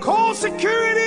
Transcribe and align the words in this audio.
Call 0.00 0.34
security! 0.34 1.01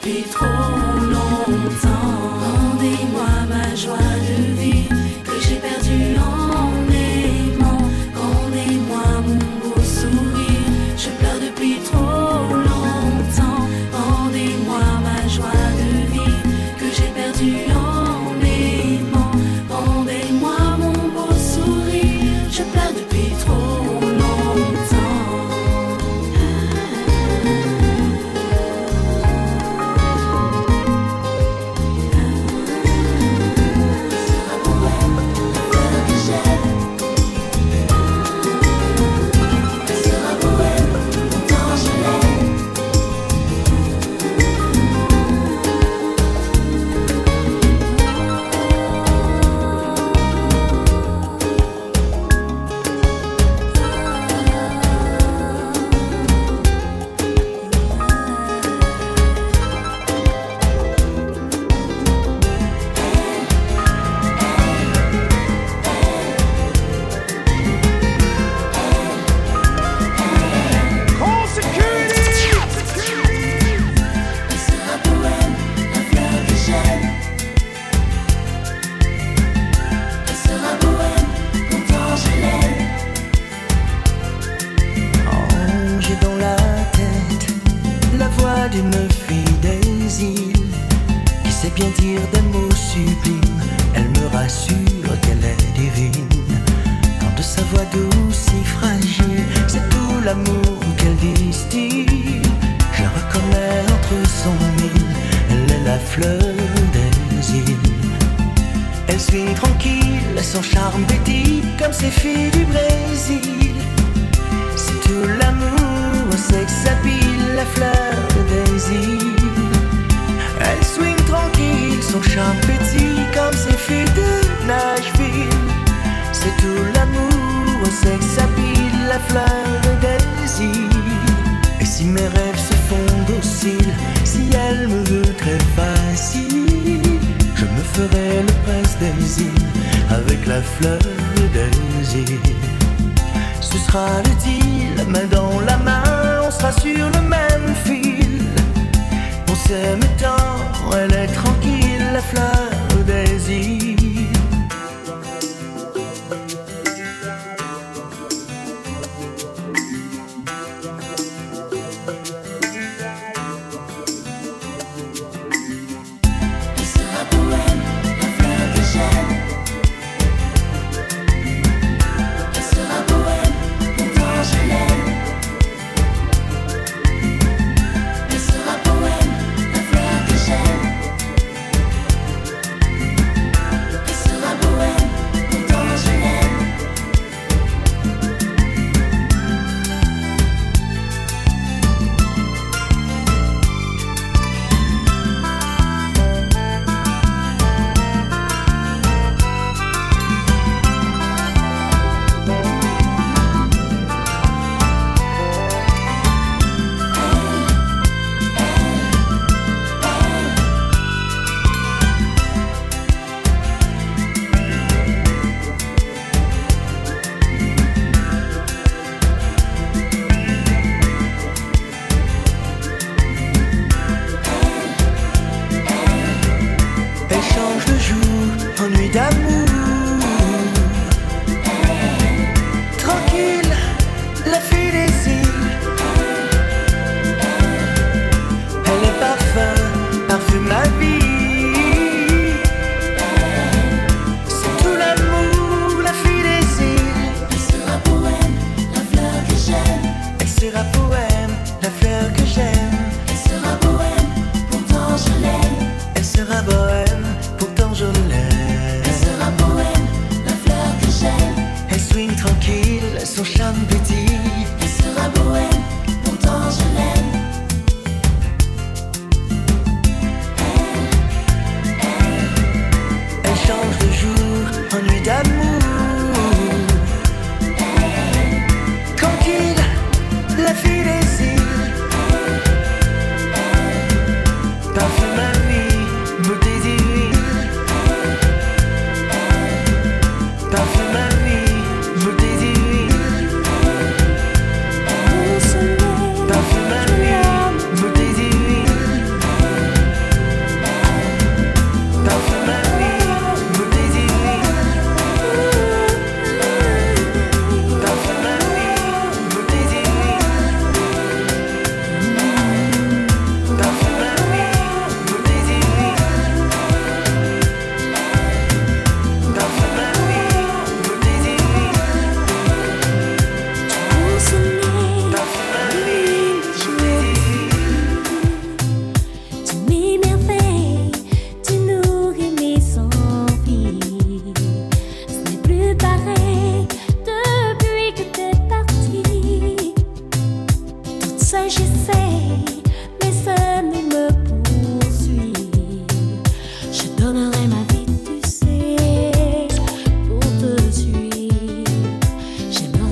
Depuis 0.00 0.22
trop 0.30 0.46
longtemps. 1.10 2.27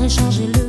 Changer 0.09 0.47
le 0.47 0.66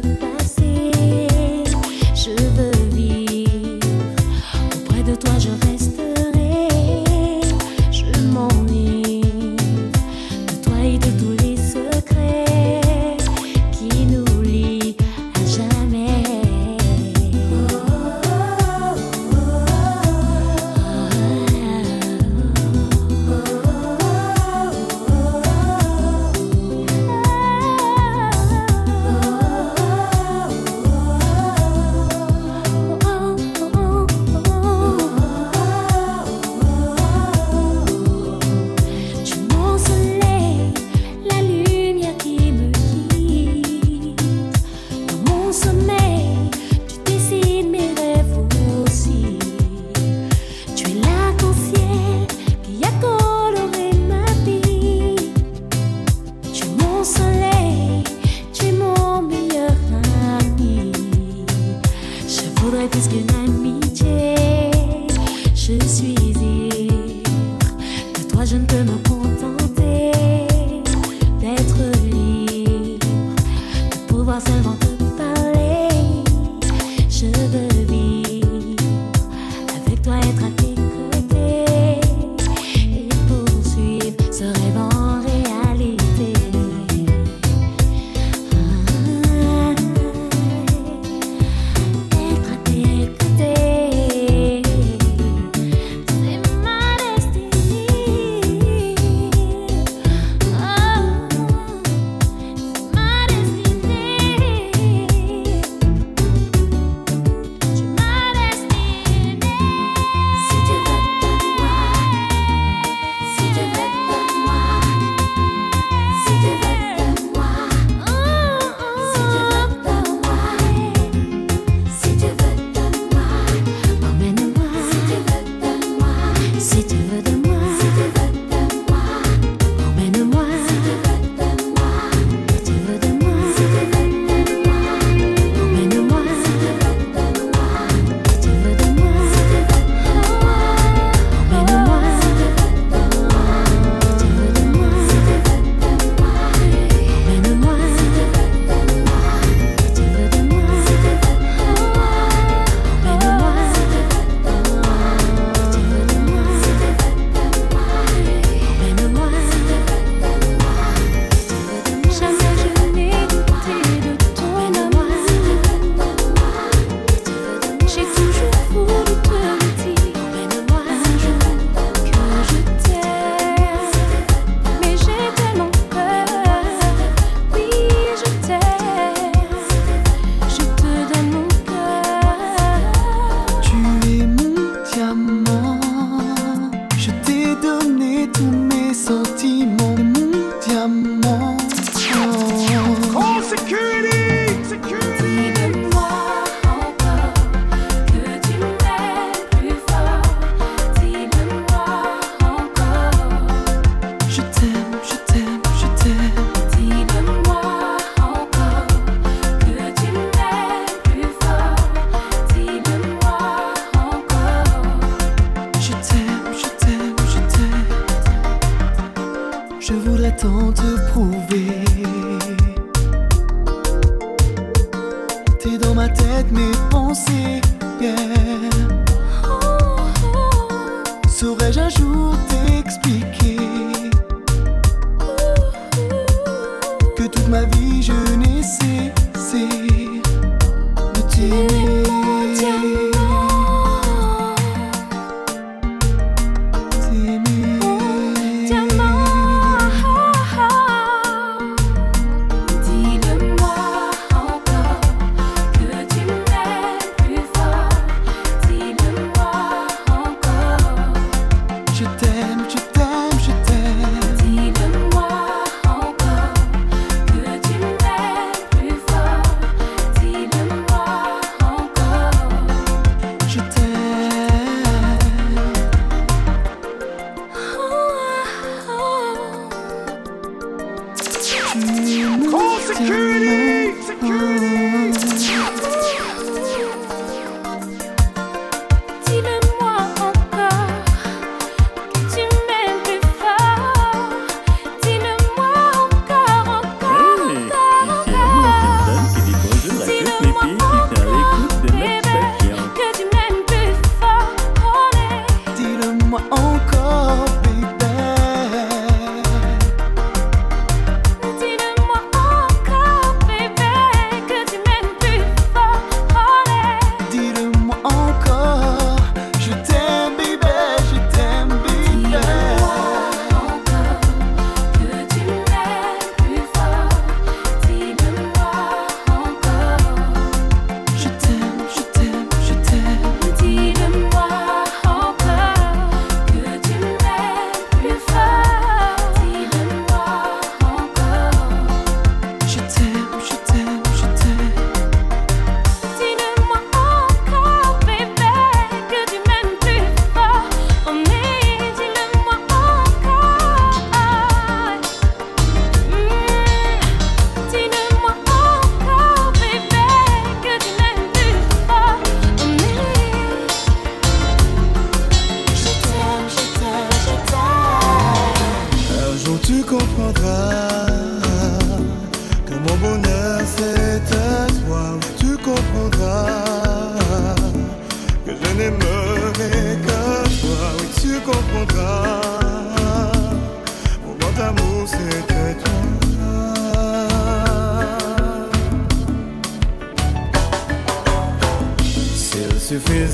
Se 392.89 392.97
fez 392.99 393.27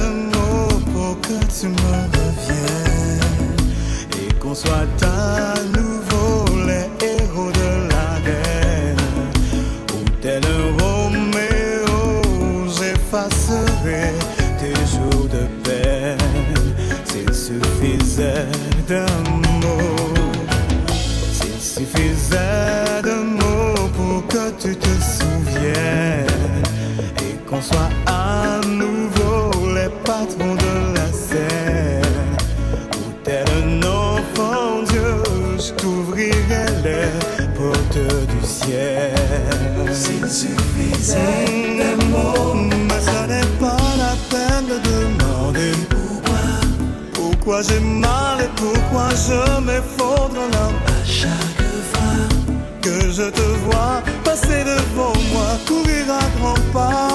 amour 0.00 0.68
pour 0.92 1.20
que 1.22 1.44
tu 1.52 1.66
me 1.66 1.92
reviennes 2.14 3.56
et 4.16 4.32
qu'on 4.34 4.54
soit 4.54 4.86
à 5.02 5.54
nouveau 5.76 6.44
les 6.68 6.86
héros 7.04 7.50
de 7.50 7.88
la 7.90 8.20
guerre. 8.24 8.96
Où 9.92 10.08
tel 10.22 10.42
un 10.44 10.84
Roméo, 10.84 12.68
j'effacerai 12.68 14.12
tes 14.60 14.76
jours 14.86 15.26
de 15.26 15.48
peine. 15.64 16.18
S'il 17.06 17.34
suffisait 17.34 18.46
d'un 18.86 19.18
mot, 19.62 20.14
s'il 21.32 21.60
suffisait 21.60 23.02
d'un 23.02 23.24
mot 23.24 23.88
pour 23.96 24.28
que 24.28 24.50
tu 24.62 24.76
te 24.76 24.92
souviennes 25.02 26.24
et 27.18 27.34
qu'on 27.48 27.60
soit 27.60 27.90
je 49.10 49.60
m'effondre 49.60 50.42
là 50.52 50.68
à 50.86 51.04
chaque 51.04 51.64
fois 51.92 52.16
que 52.80 53.10
je 53.10 53.28
te 53.30 53.46
vois 53.64 54.02
passer 54.24 54.64
devant 54.64 55.12
moi, 55.32 55.58
courir 55.66 56.04
à 56.08 56.38
grands 56.38 56.72
pas. 56.72 57.09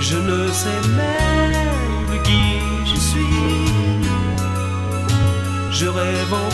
je 0.00 0.16
ne 0.16 0.50
sais 0.52 0.80
même 0.96 2.22
qui 2.22 2.42
je 2.86 2.96
suis. 2.98 3.70
Je 5.70 5.86
rêve 5.86 6.34
en 6.34 6.48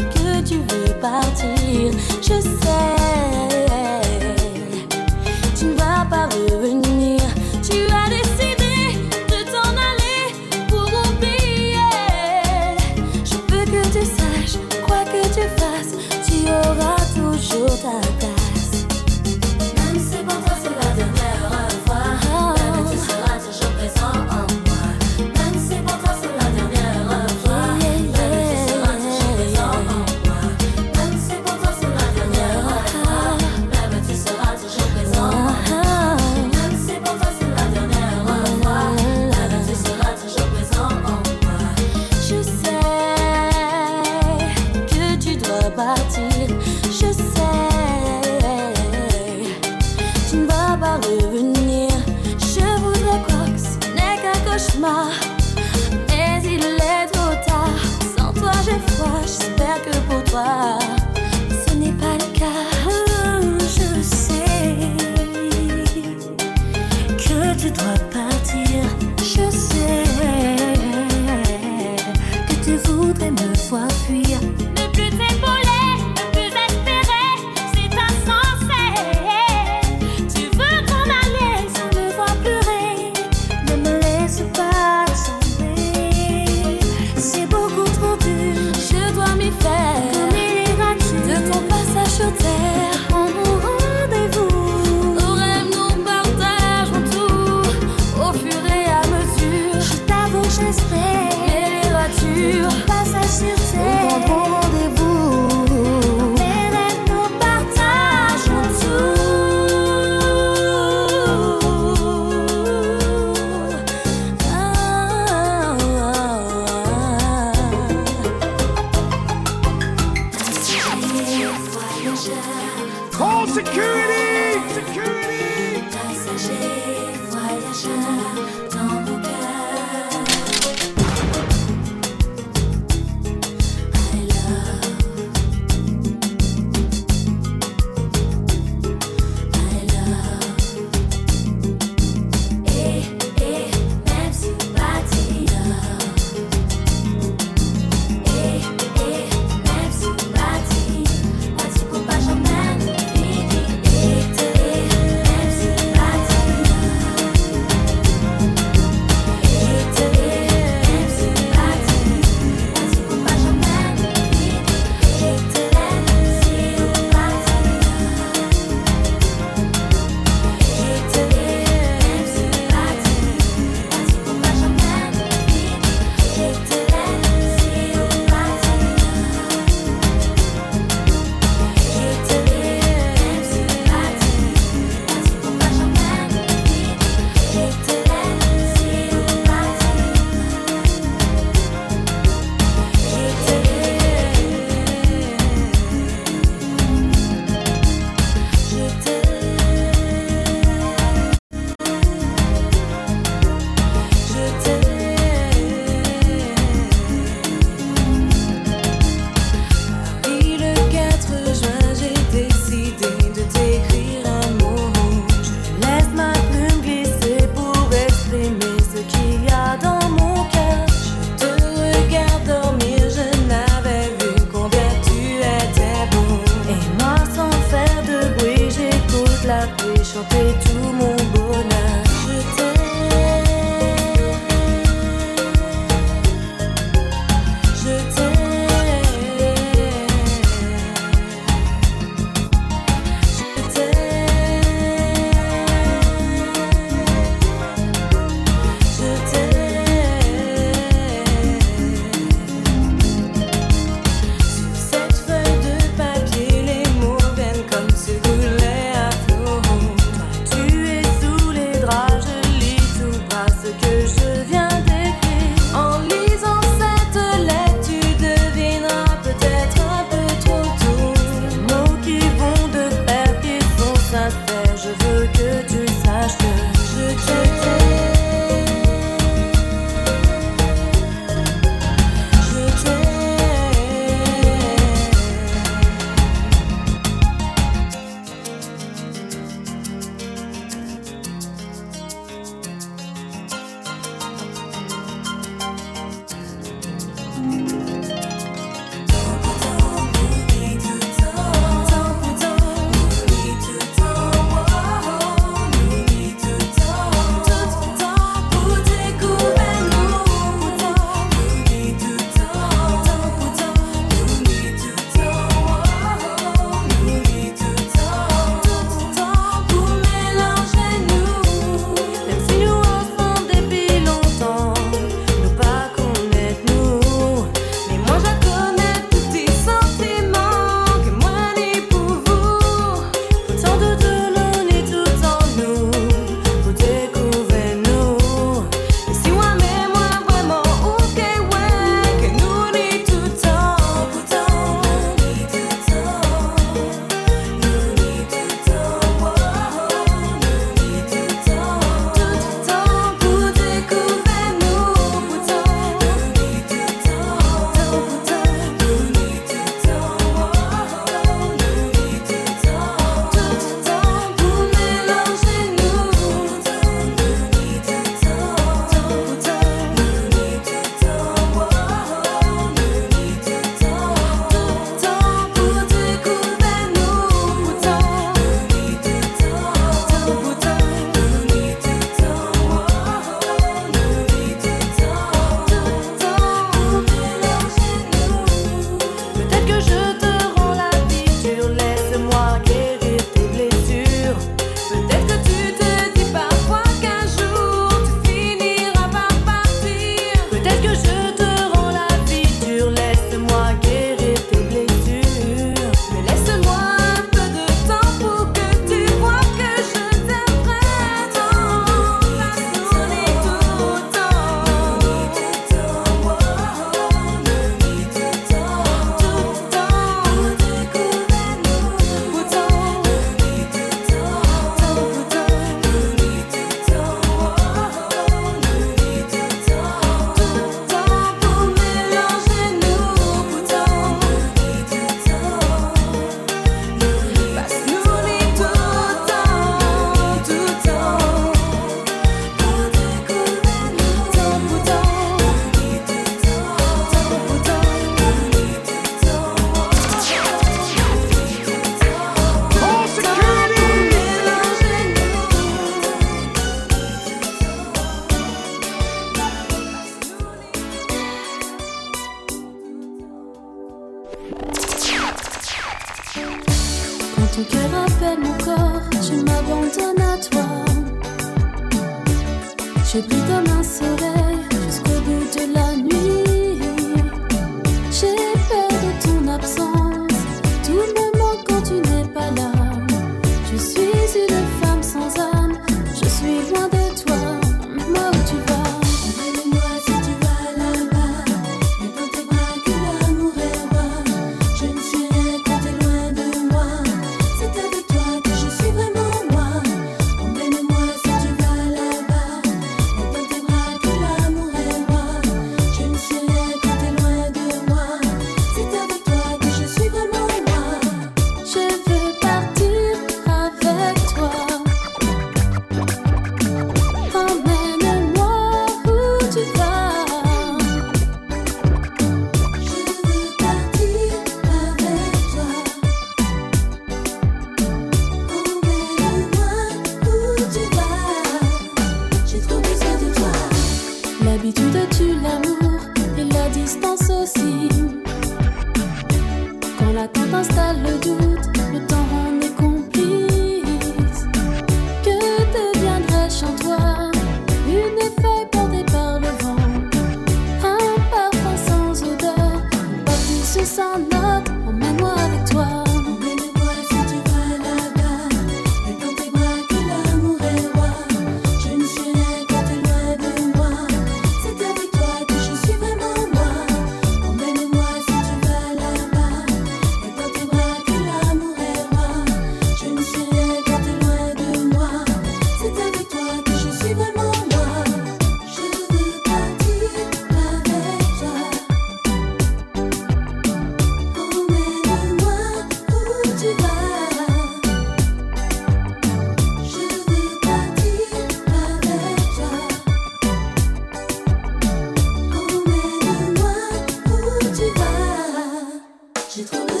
J'ai 599.53 599.65
trop 599.65 599.85
besoin 599.85 600.00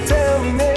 tell 0.00 0.42
me 0.42 0.52
now. 0.52 0.73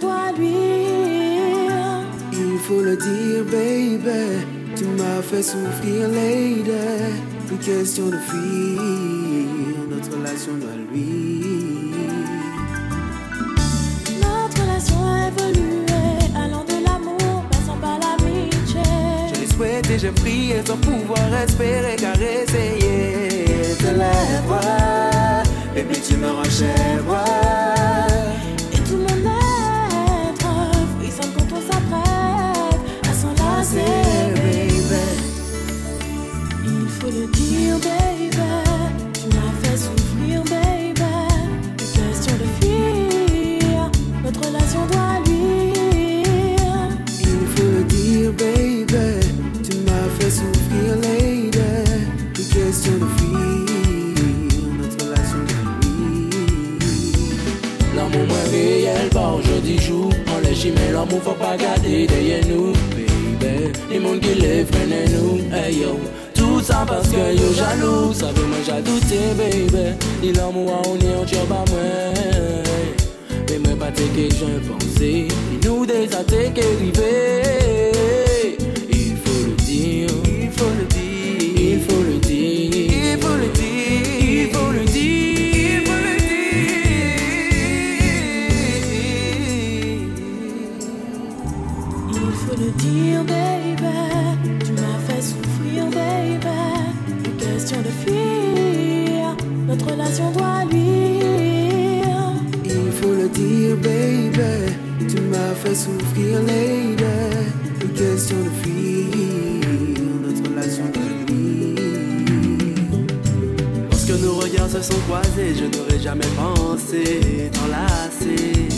doit. 0.00 0.24
Il 2.32 2.58
faut 2.66 2.80
le 2.80 2.96
dire, 2.96 3.44
baby. 3.44 4.44
Tu 4.76 4.84
m'as 4.84 5.22
fait 5.22 5.42
souffrir, 5.42 6.08
lady. 6.08 6.72
Plus 7.46 7.56
question 7.58 8.06
de 8.06 8.16
fuir, 8.16 8.80
notre 9.90 10.16
relation 10.16 10.52
doit 10.54 10.76
lui. 10.90 11.92
Notre 14.20 14.62
relation 14.62 15.06
a 15.06 15.28
évolué, 15.28 16.04
allant 16.34 16.64
de 16.64 16.84
l'amour, 16.84 17.44
passant 17.50 17.76
par 17.80 17.98
l'amitié. 17.98 18.82
Je 19.34 19.40
l'ai 19.40 19.46
souhaité, 19.46 19.98
j'ai 19.98 20.10
prié 20.10 20.56
sans 20.66 20.78
pouvoir 20.78 21.42
espérer 21.42 21.96
car 21.96 22.14
essayer. 22.14 23.76
Te 23.78 23.90
lève, 23.94 24.52
baby, 25.74 26.00
tu 26.00 26.16
me 26.16 26.28
rends. 26.28 27.73
faut 37.04 37.10
le 37.10 37.26
dire, 37.26 37.76
baby. 37.80 38.30
Tu 39.12 39.26
m'as 39.34 39.52
fait 39.62 39.76
souffrir, 39.76 40.42
baby. 40.44 41.02
Plus 41.76 41.90
question 41.98 42.34
de 42.42 42.46
fuir, 42.58 43.90
notre 44.24 44.40
relation 44.46 44.82
doit 44.90 45.18
luire. 45.26 46.88
Il 47.20 47.46
faut 47.54 47.70
le 47.76 47.84
dire, 47.84 48.32
baby. 48.32 49.06
Tu 49.62 49.76
m'as 49.86 50.08
fait 50.18 50.30
souffrir, 50.30 50.96
lady. 51.02 51.58
Plus 52.32 52.48
question 52.48 52.92
de 52.92 53.08
fuir, 53.16 53.66
notre 54.78 55.04
relation 55.04 55.40
doit 55.48 55.66
luire. 55.82 56.86
L'amour 57.96 58.26
moins 58.28 58.50
réel, 58.50 59.08
bon, 59.12 59.40
aujourd'hui 59.40 59.78
jour. 59.78 60.10
On 60.34 60.40
lèche, 60.40 60.66
mais 60.74 60.92
l'amour 60.92 61.22
faut 61.22 61.32
pas 61.32 61.56
garder 61.56 62.06
derrière 62.06 62.46
nous, 62.46 62.72
baby. 62.72 63.72
Les 63.90 63.98
mondes 63.98 64.20
qui 64.20 64.34
les 64.40 64.64
freinent, 64.64 65.10
nous, 65.12 65.54
hey 65.54 65.80
yo 65.80 65.98
ça 66.64 66.84
parce 66.86 67.08
que 67.08 67.34
yo 67.36 67.52
jaloux. 67.52 68.12
Ça 68.12 68.26
veut 68.32 68.46
moi 68.46 68.58
j'adoute 68.66 69.04
baby. 69.36 69.96
Il 70.22 70.38
a 70.40 70.50
moi 70.50 70.80
on 70.86 70.98
est 70.98 71.14
en 71.14 71.26
job 71.26 71.50
à 71.50 71.70
moi. 71.70 71.80
Mais 73.48 73.58
moi 73.58 73.76
pas 73.78 73.92
t'es 73.92 74.04
que 74.04 74.34
j'ai 74.34 74.60
pensé 74.68 75.28
Il 75.52 75.68
nous 75.68 75.84
désaté 75.84 76.50
que 76.54 76.66
rivé 76.80 77.63
fait 105.64 105.74
souffrir 105.74 106.42
les 106.42 106.92
idées. 106.92 107.46
Une 107.82 107.92
question 107.92 108.36
de 108.36 108.50
fuir 108.62 109.06
notre 110.22 110.50
relation 110.50 110.84
de 110.92 111.32
vie. 111.32 111.74
Lorsque 113.90 114.22
nos 114.22 114.34
regards 114.34 114.68
se 114.68 114.82
sont 114.82 115.00
croisés, 115.08 115.54
je 115.54 115.64
n'aurais 115.64 116.00
jamais 116.00 116.30
pensé 116.36 117.50
t'enlacer. 117.52 118.68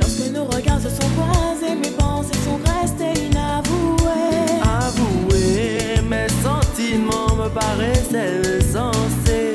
Lorsque 0.00 0.30
nos 0.32 0.44
regards 0.44 0.80
se 0.80 0.90
sont 0.90 1.10
croisés, 1.16 1.74
mes 1.74 1.90
pensées 1.90 2.38
sont 2.44 2.60
restées 2.72 3.26
inavouées. 3.26 4.60
Avouées, 4.62 6.00
mes 6.08 6.28
sentiments 6.44 7.34
me 7.36 7.48
paraissaient 7.48 8.60
sensés. 8.60 9.45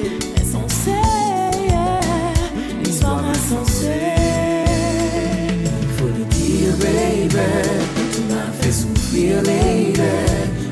Tu 8.13 8.22
m'as 8.30 8.51
fait 8.59 8.72
souffrir, 8.72 9.41
baby. 9.43 9.93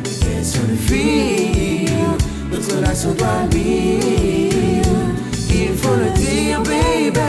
Question 0.04 0.62
de 0.70 0.76
fil, 0.76 1.92
notre 2.52 2.76
relation 2.76 3.14
va 3.20 3.48
vivre. 3.52 4.90
Il 5.50 5.76
faut 5.76 5.96
le 5.96 6.10
dire, 6.18 6.62
baby. 6.64 7.20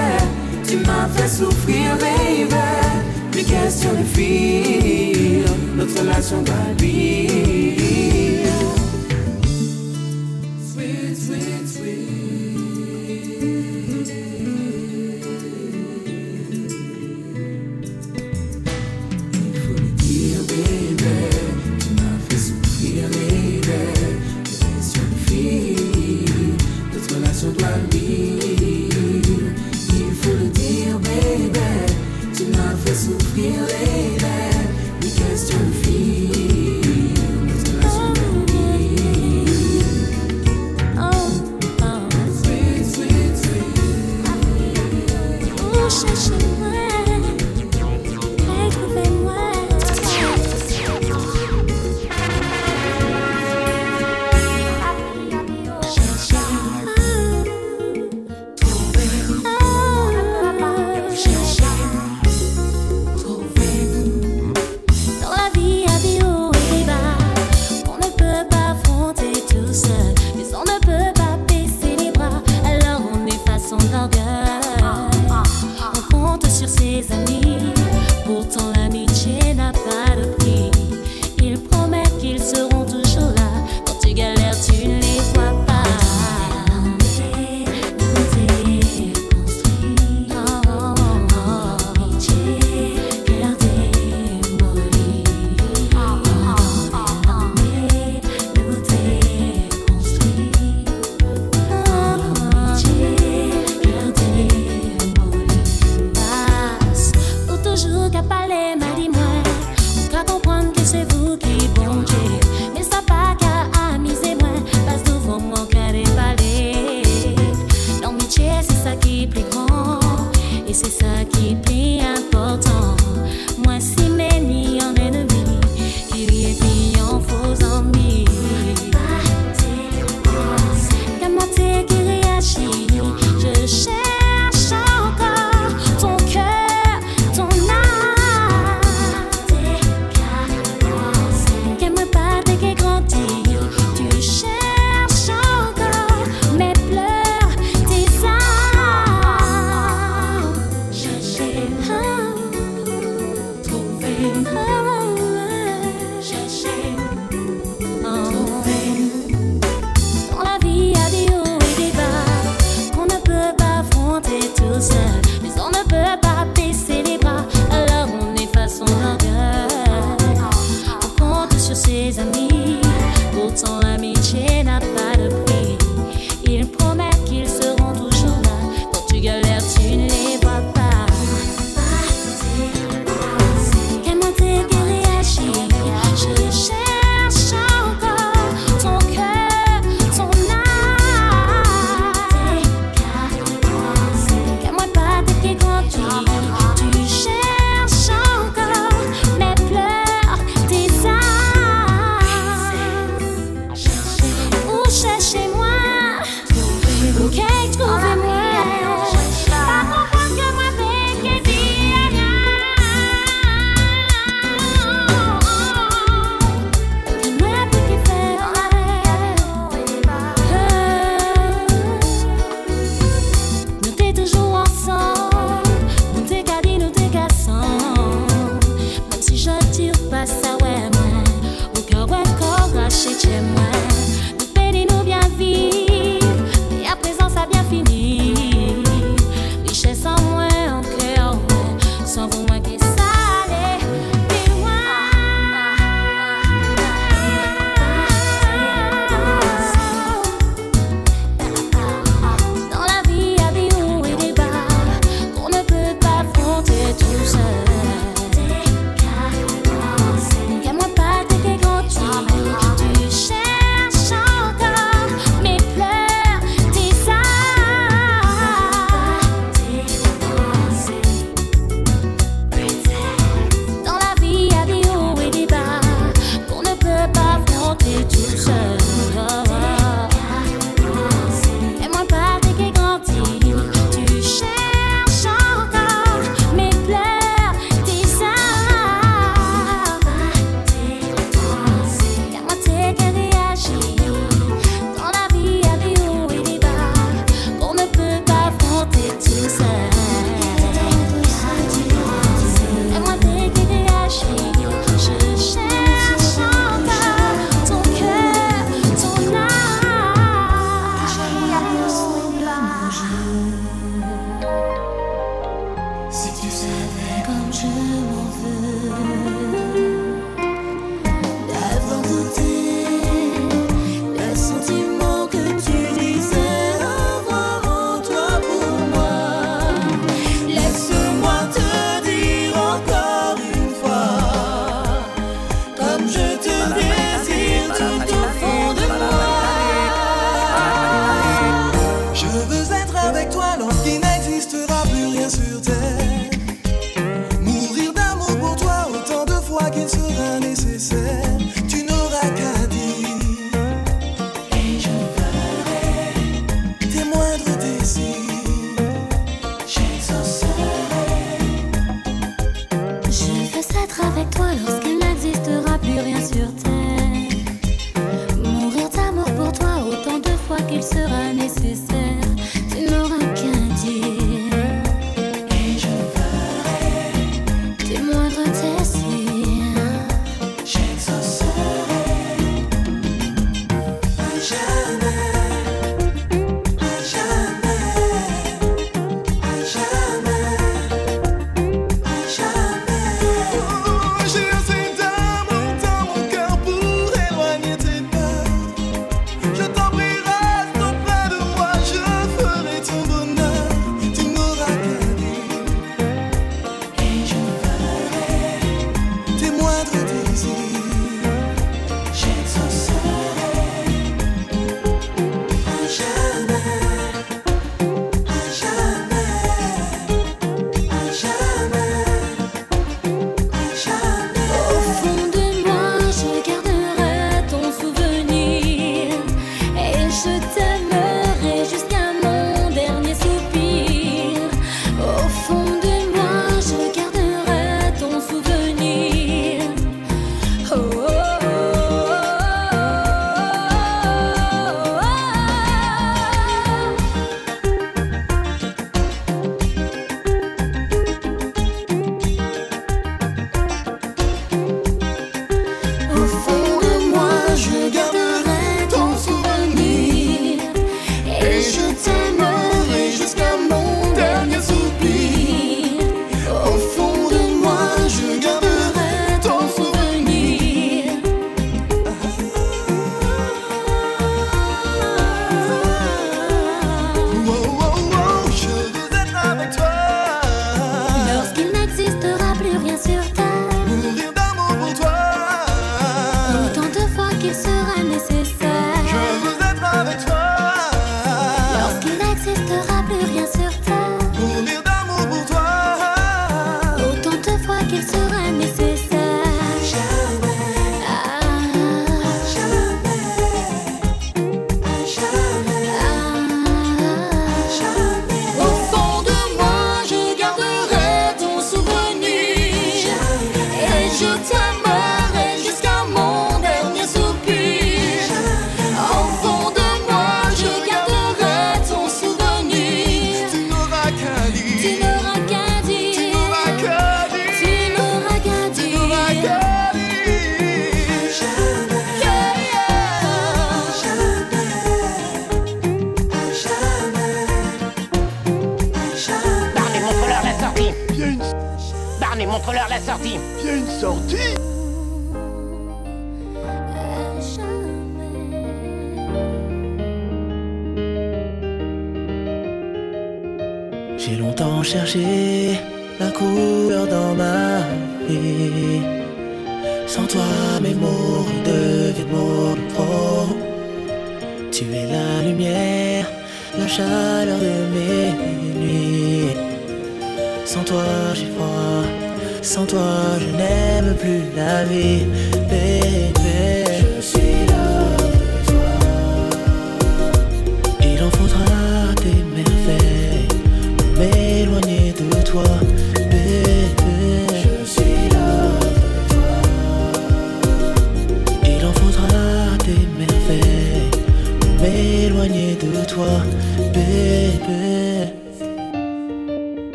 Tu 0.66 0.76
m'as 0.78 1.08
fait 1.08 1.28
souffrir, 1.28 1.96
baby. 1.98 2.56
Question 3.32 3.90
de 3.92 4.04
fil, 4.04 5.44
notre 5.76 6.00
relation 6.00 6.42
va 6.42 6.72
vivre. 6.78 7.89
This 32.90 33.06
will 33.06 33.36
be 33.36 33.56
later. 33.56 34.68
We 35.00 35.12
can 35.12 35.36
still 35.36 35.70
feel. 35.84 36.60